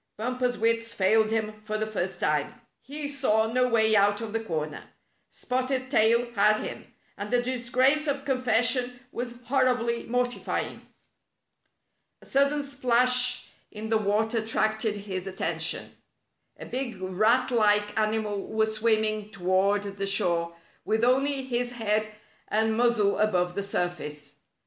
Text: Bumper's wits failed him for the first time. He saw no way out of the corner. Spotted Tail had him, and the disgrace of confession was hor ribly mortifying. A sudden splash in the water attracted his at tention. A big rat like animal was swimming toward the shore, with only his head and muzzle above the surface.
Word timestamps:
Bumper's 0.17 0.57
wits 0.57 0.95
failed 0.95 1.29
him 1.29 1.61
for 1.61 1.77
the 1.77 1.85
first 1.85 2.19
time. 2.19 2.59
He 2.81 3.07
saw 3.07 3.53
no 3.53 3.67
way 3.67 3.95
out 3.95 4.19
of 4.19 4.33
the 4.33 4.43
corner. 4.43 4.85
Spotted 5.29 5.91
Tail 5.91 6.31
had 6.31 6.59
him, 6.61 6.91
and 7.19 7.29
the 7.29 7.39
disgrace 7.39 8.07
of 8.07 8.25
confession 8.25 8.99
was 9.11 9.43
hor 9.43 9.65
ribly 9.65 10.07
mortifying. 10.07 10.87
A 12.19 12.25
sudden 12.25 12.63
splash 12.63 13.49
in 13.69 13.91
the 13.91 13.99
water 13.99 14.39
attracted 14.39 14.95
his 14.95 15.27
at 15.27 15.37
tention. 15.37 15.95
A 16.57 16.65
big 16.65 16.99
rat 16.99 17.51
like 17.51 17.95
animal 17.95 18.47
was 18.47 18.75
swimming 18.75 19.29
toward 19.29 19.83
the 19.83 20.07
shore, 20.07 20.55
with 20.83 21.03
only 21.03 21.43
his 21.43 21.73
head 21.73 22.11
and 22.47 22.75
muzzle 22.75 23.19
above 23.19 23.53
the 23.53 23.61
surface. 23.61 24.33